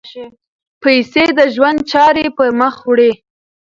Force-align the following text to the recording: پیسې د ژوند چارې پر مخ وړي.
پیسې 0.81 1.25
د 1.37 1.39
ژوند 1.55 1.79
چارې 1.91 2.25
پر 2.37 2.49
مخ 2.59 2.75
وړي. 2.87 3.11